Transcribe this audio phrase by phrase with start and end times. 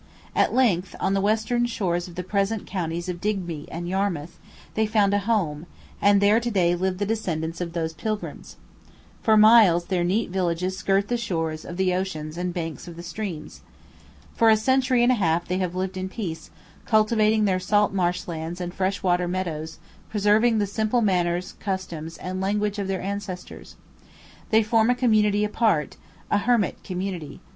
[0.35, 4.39] At length, on the western shores of the present counties of Digby and Yarmouth,
[4.73, 5.67] they found a home,
[6.01, 8.55] and there to day live the descendants of these pilgrims.
[9.21, 12.95] For miles their neat villages skirt the shores of the ocean and the banks of
[12.95, 13.61] the streams.
[14.33, 16.49] For a century and a half they have lived in peace,
[16.87, 19.77] cultivating their salt marsh lands and fresh water meadows,
[20.09, 23.75] preserving the simple manners, customs, and language of their ancestors.
[24.49, 25.97] They form a community apart,
[26.31, 27.39] a hermit community.